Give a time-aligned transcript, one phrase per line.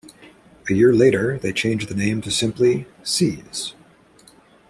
[0.67, 3.75] A year later, they changed the name to simply Seize.